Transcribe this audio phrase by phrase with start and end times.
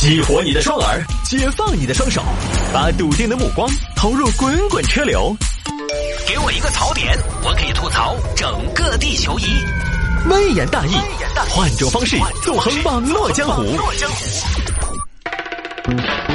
[0.00, 2.22] 激活你的双耳，解放你的双手，
[2.72, 5.36] 把笃定的目光投入滚滚车流。
[6.24, 9.46] 给我一个槽点，我可以吐槽整个地球仪。
[10.30, 10.92] 微言大义，
[11.50, 13.76] 换种方式纵横网络江湖。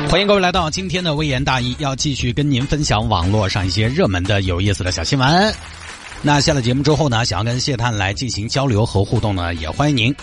[0.10, 5.56] 欢迎各位来到今天的微言大义，要继续跟您分享网络上一些热门的有意思的小新闻。
[6.22, 10.14] 那下了节目之后呢，想要跟谢探来进行交流和互动呢，也欢迎您。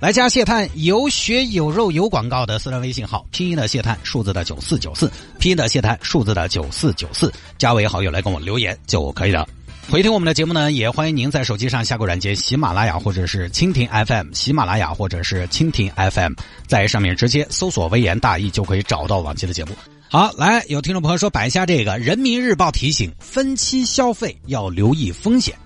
[0.00, 9.44] 来加谢探有血有肉有广告的私人微信号，拼音的谢探，数字的九四九四，拼音的谢探，数字的九四九四，加为好友来跟我留言就可以了。
[9.90, 16.34] 回听我们的节目呢，也欢迎您在手机上下个软件喜马拉雅或者是蜻蜓 FM，喜马拉雅或者是蜻蜓 FM，
[16.68, 19.72] 在上面直接搜索“微言大义”就可以找到往期的节目。
[20.08, 25.56] 好，来有听众朋友说摆一下这个《人民日报》提醒：分期消费要留意风险。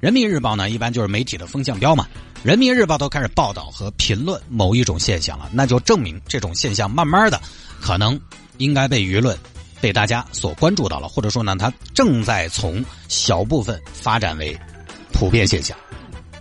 [0.00, 2.06] 人民日报呢，一般就是媒体的风向标嘛。
[2.44, 7.40] 人民日报都开始报道和评论某一种现象了，那就证明这种现象慢慢的
[7.80, 8.18] 可能
[8.58, 9.36] 应该被舆论、
[9.80, 14.56] 被大家所关注到了，或者说呢，它正在从小部分发展为
[15.12, 15.76] 普遍现象。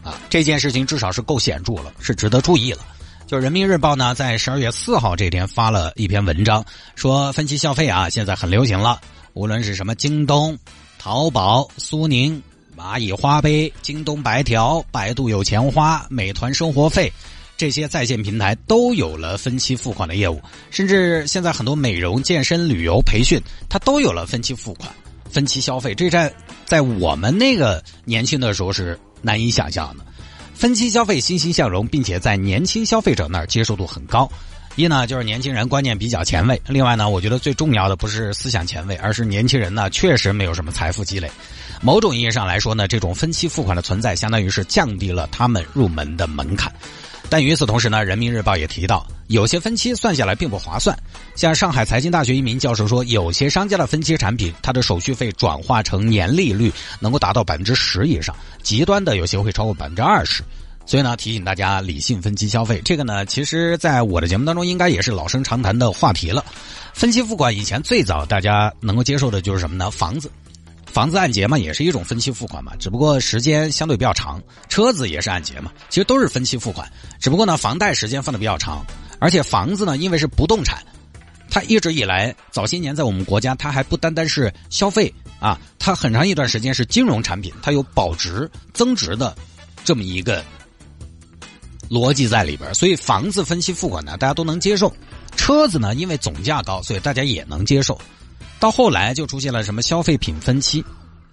[0.03, 2.79] 啊，这件事情至少是够显著了，是值得注意了。
[3.25, 6.63] 就人民日报呢，在十二月四号这天发了一篇文章，
[6.95, 9.01] 说分期消费啊，现在很流行了，
[9.33, 10.55] 无论是什么京东、
[10.99, 12.39] 淘宝、苏宁。
[12.77, 17.11] 蚂蚁花呗、京东白条、百度有钱花、美团生活费，
[17.57, 20.39] 这些在线平台都有了分期付款的业务。
[20.69, 24.93] 甚至现在很多美容、健身、旅游、培训，它都有了分期付款、
[25.27, 25.95] 分期消费。
[25.95, 26.31] 这在
[26.67, 30.05] 在我们那个年轻的时候是难以想象的。
[30.53, 34.29] 分期消费欣欣向荣，并且在年轻消费者那儿接受度很高。
[34.77, 41.27] 一呢，就是年轻人观念比较前卫；另外呢，我觉得最重要的不是思想前卫，而是年轻人呢确实没有什么财富积累。
[41.81, 46.71] 某种意义上来说呢，这种分期付款的存在，相当于是降低了他们入门的门槛。
[47.27, 50.95] 但与此同时呢，《人民日报》也提到，有些分期算下来并不划算。
[51.35, 60.43] 像上海财经大学一名教授说，有些商家的分期产品，它的手续费转化成年利率能够达到百分之十以上，极端的有些会超过百分之二十。
[60.87, 62.81] 所以呢，提醒大家理性分期消费。
[62.83, 66.43] 这个呢，其实在我的节目当中，应该也是老生常谈的话题了。
[66.93, 69.91] 分期付款以前最早大家能够接受的就是什么呢？
[69.91, 70.31] 房子，
[70.85, 74.41] 房子按揭嘛，也是一种分期付款嘛，只不过时间相对比较长。
[74.69, 76.89] 车子也是按揭嘛，其实都是分期付款，
[77.19, 78.85] 只不过呢，房贷时间放的比较长，
[79.19, 80.81] 而且房子呢，因为是不动产，
[81.49, 89.35] 它一直以来早些年在我们国家，它还不单单是消费啊，它很长一段时间是金融产品，它有保值增值的
[89.83, 90.41] 这么一个。
[91.89, 94.91] 逻辑在里边，所以房子分期付款呢，大家都能接受；
[95.35, 97.99] 车子呢，因为总价高，所以大家也能接受。
[98.59, 100.83] 到后来就出现了什么消费品分期。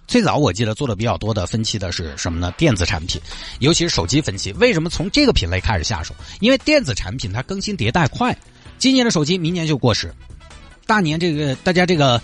[0.07, 2.53] 最早我记得做的比较多的分期的是什么呢？
[2.57, 3.19] 电子产品，
[3.59, 4.53] 尤其是手机分期。
[4.53, 6.13] 为什么从这个品类开始下手？
[6.39, 8.37] 因为电子产品它更新迭代快，
[8.77, 10.13] 今年的手机明年就过时，
[10.85, 12.21] 大年这个大家这个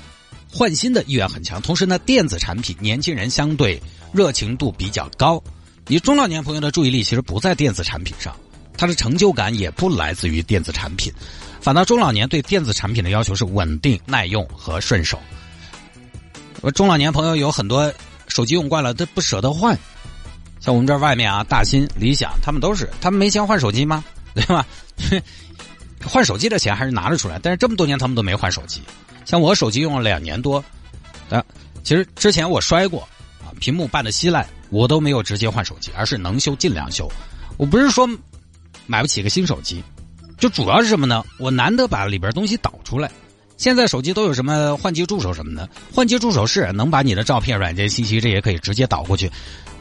[0.53, 1.59] 换新的意愿很强。
[1.59, 3.81] 同时呢，电子产品年轻人相对
[4.13, 5.43] 热情度比较高。
[5.91, 8.33] 你中老年朋友的注意力其实不在电子产品上，
[8.77, 11.11] 他的成就感也不来自于电子产品，
[11.59, 15.19] 反倒中老年对电子产品的要求是稳定、耐用和顺手。
[16.61, 17.93] 我中老年朋友有很多
[18.29, 19.77] 手机用惯了，他不舍得换。
[20.61, 24.01] 像我们这外面啊，大新、理想，他们都是，他们没钱换手机吗？
[24.33, 24.65] 对吧？
[26.07, 28.81] 换手机的钱还是拿得出来，但是这么多年他们都没换手机。
[29.25, 30.63] 像我手机用了两年多，
[31.29, 31.43] 啊，
[31.83, 33.01] 其实之前我摔过
[33.43, 34.47] 啊，屏幕半的稀烂。
[34.71, 37.07] 我都没有直接换手机，而是能修尽量修。
[37.57, 38.09] 我不是说
[38.87, 39.83] 买不起个新手机，
[40.37, 41.23] 就主要是什么呢？
[41.37, 43.11] 我难得把里边东西导出来。
[43.57, 49.29] 现在手机都有什么换机助手什么的，换机助手是能把你的照片、软件信息这也可以直接导过去。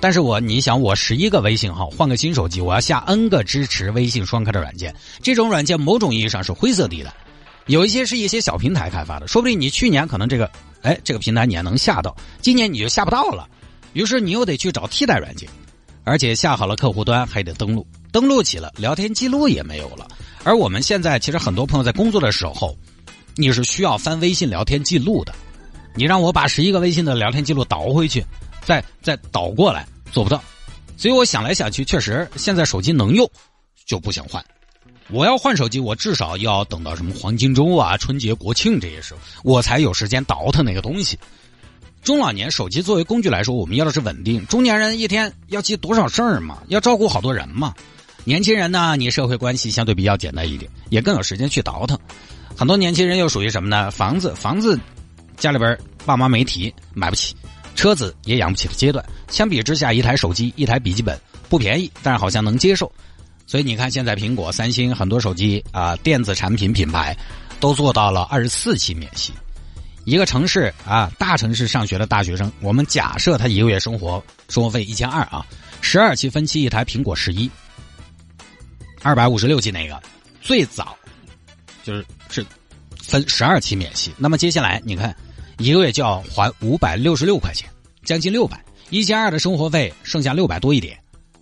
[0.01, 7.15] 但是我你想，我十一个微信号换个新手机，我要下 N 个支持微信双开的软件，这种软件某种意义上是灰色地带，
[7.67, 10.51] 有一些是一些小平台开发的，说不定你去年可能这个
[10.83, 13.49] 哎这个平台你还能下到，今年你就下不到了。
[13.93, 15.49] 于是你又得去找替代软件，
[16.05, 20.07] 而且下好了客户端还得登录，登录起了聊天记录也没有了。
[20.45, 22.77] 而我们现在其实很多朋友在工作的时候，
[23.37, 25.35] 你是需要翻微信聊天记录的。
[25.95, 28.25] 你让我把十一个微信的聊天记录倒回去，
[28.65, 30.43] 再再倒过来，做不到。
[30.97, 33.29] 所以我想来想去，确实现在手机能用，
[33.87, 34.45] 就不想换。
[35.11, 41.19] 我要换手机，我至少要等到什么黄金周啊、春节、国庆这些时候，我才有时间倒腾那个东西。
[42.03, 44.45] 中老年手机作为工具来说，我们要的是稳定。
[44.47, 46.59] 中年人一天要记多少事儿嘛？
[46.69, 47.75] 要照顾好多人嘛？
[48.25, 48.97] 年轻人呢？
[48.97, 51.99] 你社会关系相对比较简单一点，也更有时间去倒腾。
[52.57, 53.91] 很多年轻人又属于什么呢？
[53.91, 54.79] 房子，房子，
[55.37, 57.35] 家里边爸妈没提，买不起；
[57.75, 59.05] 车子也养不起的阶段。
[59.29, 61.19] 相比之下，一台手机、一台笔记本
[61.49, 62.91] 不便宜，但是好像能接受。
[63.47, 67.17] 所以你看，现在苹果、三星很多手机啊，电子产品品牌
[67.59, 69.33] 都做到了二十四期免息。
[70.05, 75.47] 一个城市啊，大城市上学的大学生，我们假设他一个月生活生活费一千二啊，
[75.81, 77.51] 十二期分期一台苹果十一，
[79.03, 80.01] 二百五十六 G 那个
[80.41, 80.97] 最早
[81.83, 82.45] 就是是
[83.03, 84.13] 分十二期免息。
[84.17, 85.15] 那么接下来你看，
[85.59, 87.69] 一个月就要还五百六十六块钱，
[88.03, 90.99] 将近六百，一千二的生活费剩下六百多一点。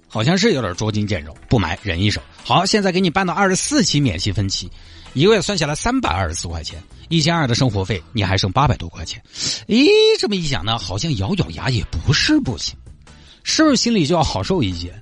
[0.09, 2.21] 好像是有点捉襟见肘，不买忍一手。
[2.43, 4.71] 好，现在给你办到二十四期免息分期，
[5.13, 9.23] 一个月算下来三百二十四块钱，一千二的生活费你还剩八百多块钱。
[9.67, 9.87] 咦，
[10.19, 12.75] 这么一想呢，好像咬咬牙也不是不行，
[13.45, 14.95] 是不是心里就要好受一些？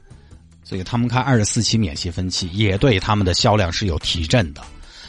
[0.64, 4.60] 所以他们开二十四期免息分期，也对他们的销量是有提振的。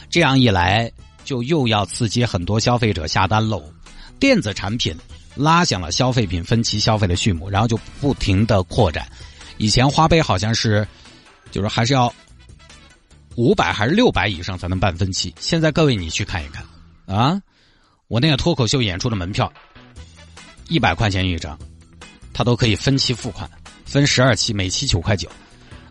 [0.08, 0.88] 这样一来，
[1.24, 3.60] 就又要刺激很多消费者下单喽。
[4.20, 4.96] 电子产品
[5.34, 9.08] 拉响了消费品分期消费的序幕，然后就不停的扩展。
[9.58, 10.86] 以前花呗好像是，
[11.50, 12.12] 就是还是要
[13.34, 15.34] 五百还是六百以上才能办分期。
[15.38, 16.64] 现在各位你去看一看
[17.06, 17.40] 啊，
[18.06, 19.52] 我那个脱口秀演出的门票
[20.68, 21.58] 一百块钱一张，
[22.32, 23.50] 他都可以分期付款，
[23.84, 25.28] 分十二期，每期九块九。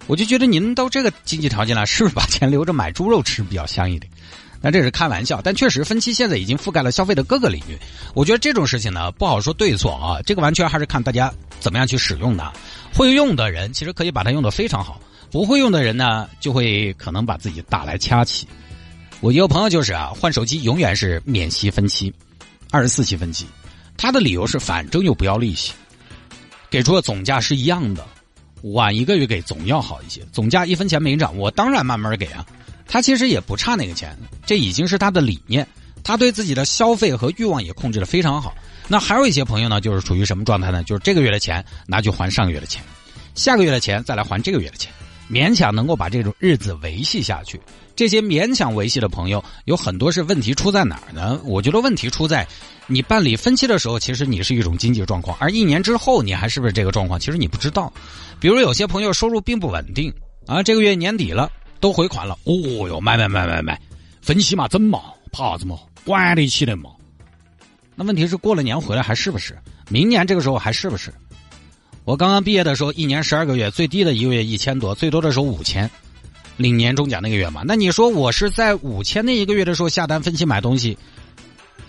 [0.07, 4.09] 我就觉得您都这个经济条件了，是不是把钱留着买猪肉吃比较香一点？
[4.61, 7.77] 那这是开玩笑，但确实分期现在已经覆盖了消费的各个领域。
[8.15, 12.53] 我觉得这种事情呢，不好说对错啊，这个完全还是看大家怎么样去使用的。
[12.97, 14.99] 会用的人其实可以把它用的非常好，
[15.29, 18.47] 不会用的人呢，就会可能把自己打来掐起。
[19.19, 22.11] 我一个朋友就是啊，换手机永远是免息分期，
[22.71, 23.45] 二十四期分期，
[23.97, 25.73] 他的理由是反正又不要利息，
[26.71, 28.03] 给出的总价是一样的，
[28.63, 32.43] 晚一个月给总要好一些，总价一分钱没涨，我当然慢慢给啊。
[32.87, 35.67] 他其实也不差那个钱，这已经是他的理念。
[36.07, 38.55] 他对自己的消费和欲望也控制的非常好。
[38.87, 40.81] 那还有一些朋友呢，就是处于什么状态呢？
[40.85, 42.81] 就是这个月的钱拿去还上个月的钱，
[43.35, 44.89] 下个月的钱再来还这个月的钱，
[45.29, 47.59] 勉强能够把这种日子维系下去。
[47.93, 51.37] 这些勉强维系的朋友，有很多是问题出在哪儿呢？
[51.43, 52.47] 我觉得问题出在
[52.85, 57.91] 你办理分期的时候，其实你是一种经济状况，而一年之后你还是不是这个状况，其实你不知道。
[58.39, 60.13] 比如有些朋友收入并不稳定
[60.45, 61.51] 啊，这个月年底了。
[61.79, 62.55] 都回款了，哦
[62.87, 63.79] 哟，买买买买买，
[64.19, 64.99] 分期嘛，真嘛，
[65.31, 66.91] 怕什么，管得起的嘛。
[67.93, 69.57] 那问题是过了年回来还是不是？
[69.89, 71.13] 明年这个时候还是不是？
[72.05, 75.89] 我刚刚毕业的时候，一年十二个月，最低的一个月一千多，最多的时候五千，
[76.55, 77.63] 领年终奖那个月嘛。
[77.65, 80.97] 那你说我是在五千那一个月的时候下单分期买东西，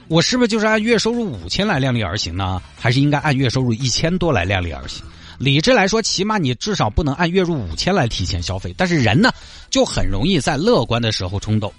[0.09, 2.61] 我是不是就是按月收入五千来量力而行呢？
[2.77, 5.05] 还是应该按月收入一千多来量力而行？
[5.39, 8.75] 理智来说，起码你至少不能按月入五千来提前消费。
[8.77, 9.31] 但是人呢，
[9.71, 11.73] 就很容易在乐观的时候冲动，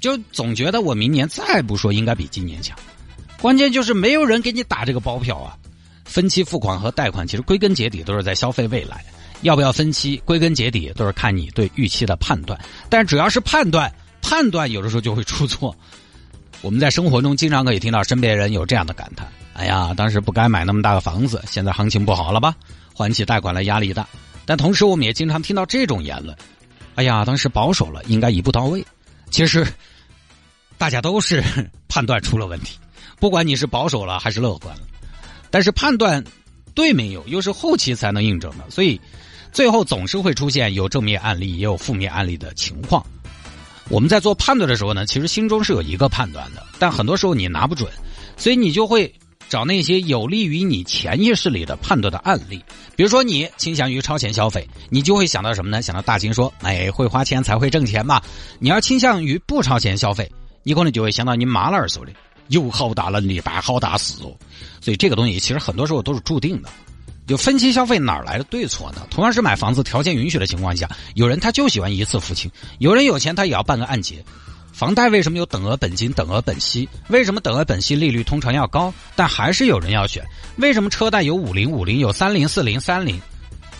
[0.00, 2.76] 就总觉得我明年再不说应该比今年强。
[3.40, 5.56] 关键就是没有人给你打这个包票啊！
[6.04, 9.04] 分期付款和贷款其实归根结底都是在消费未来，
[9.42, 12.58] 要不要分期，归根结底都是看你对预期的判断。
[12.88, 13.92] 但主要是判断，
[14.22, 15.76] 判断有的时候就会出错。
[16.62, 19.28] 我们在生活中经常可以听到身边人有这样的感叹。
[19.52, 22.56] 哎呀，当时不该买那么大个房子，现在行情不好了吧？
[22.94, 24.08] 还起贷款来压力大。
[24.44, 26.36] 但同时，我们也经常听到这种言论：
[26.96, 28.84] 哎呀，当时保守了，应该一步到位。
[29.30, 29.66] 其实，
[30.76, 31.42] 大家都是
[31.88, 32.78] 判断出了问题，
[33.18, 34.82] 不管你是保守了还是乐观了。
[35.50, 36.22] 但是判断
[36.74, 39.00] 对没有，又是后期才能印证的，所以
[39.52, 43.04] 最后总是会出现有正面案例也有负面案例的情况。
[43.88, 47.90] 我们在做判断的时候呢，其实心中是有一个判断的，但很多时候你拿不准，
[48.36, 49.12] 所以你就会。
[49.48, 52.62] 找那些有利于你潜意识里的判断的案例，
[52.94, 55.80] 比如说你倾向于超前消费，你就会想到什么呢？
[55.80, 58.20] 想到大金说：“哎，会花钱才会挣钱嘛。”
[58.60, 60.30] 你要倾向于不超前消费，
[60.62, 62.12] 你可能就会想到你妈老儿说的
[62.48, 64.36] ：“有好大能力办好大事哦。”
[64.80, 66.68] 所以这个东西其实很多时候都是注定的。
[67.26, 69.06] 就分期消费哪来的对错呢？
[69.10, 74.24] 同样是买房子，条件允许的情况下，有人他就喜欢一次付清，有人有钱他也要办个按揭。
[74.78, 76.88] 房贷为什么有等额本金、等额本息？
[77.08, 80.24] 为什么等额本息利率通常要高，但还是有人要选？
[80.58, 83.20] 为什么车贷有五零五零、有三零四零、三零，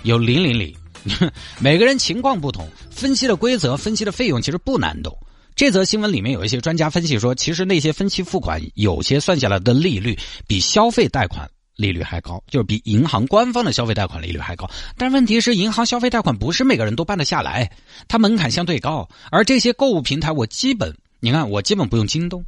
[0.03, 0.75] 有零零零？
[1.61, 5.17] 每个人情况不同，分期的规则、分期的费用其实不难懂。
[5.55, 11.49] 这则新闻里面有一些专家分析说，其实那些分期付款有些算下来的利率比消费贷款。
[11.79, 14.69] 利率还高，就是比银行官方的消费贷款利率还高。
[14.97, 17.71] 但问题是，银行消费贷款不是每个人都办得下来，
[18.09, 19.09] 它门槛相对高。
[19.31, 22.45] 而这些购物平台，我基本，你看，我基本不用京东，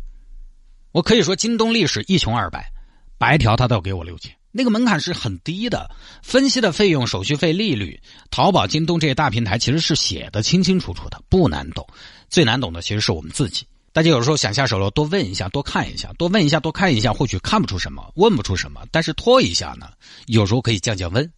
[0.90, 2.72] 我可以说京东历史一穷二白，
[3.18, 5.88] 白条他都要给我六千，那个门槛是很低的。
[6.24, 8.00] 分析的费用、手续费、利率，
[8.32, 11.86] 淘宝、京东这些大平台其实是写的清清楚楚的，不难懂。
[12.28, 13.64] 最难懂的其实是我们自己。
[13.92, 19.88] 大家有时候想下手了，多问一下，多看一下，多问一下，多看一下，或许看不出什么，问不出什么，但是拖一下呢，
[20.26, 21.30] 有时候可以降降温。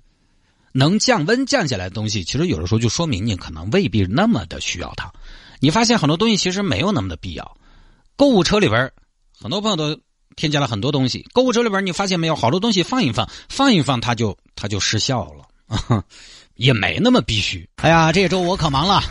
[0.75, 5.13] 能降温降下来的东西，其实有的时候就说明你可能未必那么的需要它。
[5.61, 7.57] 你发现很多东西其实没有那么的必要。
[8.17, 8.91] 购物车里边，
[9.39, 9.99] 很多朋友都
[10.35, 11.27] 添加了很多东西。
[11.33, 16.05] 购物车里边，你发现没有，好多东西放一放，放一放，它就它就失效了，
[16.57, 17.69] 也没那么必须。
[17.77, 19.03] 哎呀，这周我可忙了。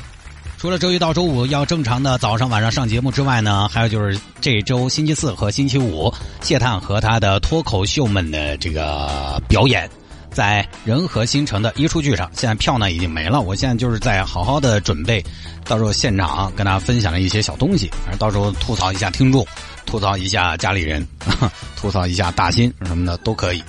[0.61, 9.89] 除了周一到周五要正常的早上晚上上节目之外呢，还有就是这周星期四和星期五，谢探和他的脱口秀们的这个表演，
[10.29, 12.29] 在仁和新城的一处剧场。
[12.35, 15.25] 现在票呢已经没了，我现在就是在好好的准备，
[15.65, 19.43] 到时候现场跟大家分享了一些小东西，反正到时候吐槽一下听众，
[19.87, 21.03] 吐槽一下家里人，
[21.75, 23.63] 吐槽一下大新什么的都可以，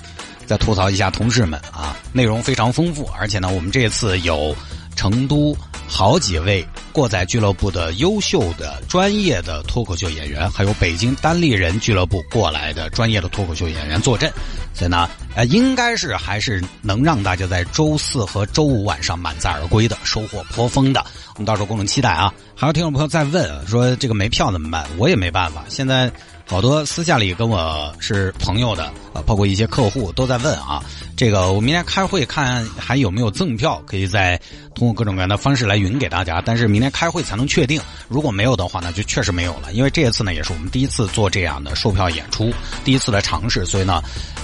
[0.45, 4.55] 再吐槽一下同事们啊，内容非常丰富，而且呢，我们这次有
[4.95, 5.57] 成都。
[5.93, 14.33] 好几位过载俱乐部的优秀的专业的脱口秀演员，还有北京单立人俱乐部过来的专业的脱口秀演员坐镇，
[14.73, 21.05] 所以呢，呃，应该是还是能让大家在周四和周五晚上满载而归的，收获颇丰的。
[21.35, 22.33] 我们到时候共同期待啊！
[22.57, 24.87] 还有听众朋友在问说这个没票怎么办？
[24.97, 26.11] 我也没办法，现在。
[26.53, 30.85] 好多私下里跟我是朋友的啊，包括一些客户都在问啊，
[31.17, 34.39] 这个我明天开会看还有没有赠票，可以再
[34.75, 36.43] 通过各种各样的方式来匀给大家。
[36.45, 39.73] 但是明天开会才能确定，如果没有的话呢，就确实没有了。
[39.73, 42.53] 因为这一次呢，也是我们第一次做这样的售票演出，
[42.85, 44.03] 第一次的尝试，所以呢，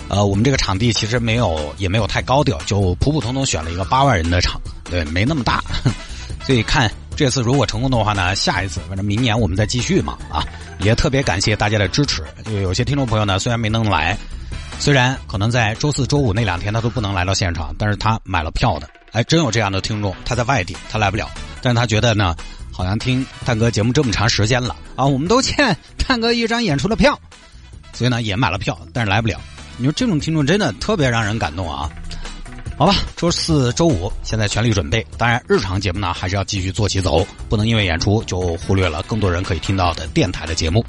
[0.08, 5.62] 呃，我们这个场地其实没有也没有太高调，就普普通通选了一个八万人的场，对，没那么大，
[6.42, 6.90] 所以看。
[7.18, 10.46] 这次如果成功的话呢，下一次反正明年我们再继续嘛啊！
[10.78, 12.22] 也特别感谢大家的支持。
[12.46, 14.16] 因为有些听众朋友呢，虽然没能来，
[14.78, 18.88] 虽然可能在周四周五那两天他都不能来到现场，但是他买了票的。
[19.10, 21.28] 哎，真有这样的听众，他在外地，他来不了，
[21.60, 22.36] 但是他觉得呢，
[22.72, 27.18] 好像听探哥节目这么长时间了啊，我们都欠探哥一张演出的票，
[27.94, 29.40] 所以呢也买了票，但是来不了。
[29.76, 31.90] 你说这种听众真的特别让人感动啊！
[32.78, 35.04] 好吧，周四周五现在全力准备。
[35.16, 40.84] 当然，日常节目呢还是要继续做起走，不能因为演出就忽略了更多人可以听到的电台的节目。